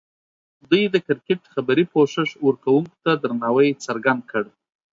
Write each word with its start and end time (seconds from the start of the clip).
دوی 0.69 0.83
د 0.93 0.95
کرکټ 1.07 1.41
خبري 1.53 1.85
پوښښ 1.93 2.29
ورکوونکو 2.47 2.95
ته 3.03 3.11
درناوی 3.21 3.69
څرګند 3.85 4.21
کړ. 4.31 4.43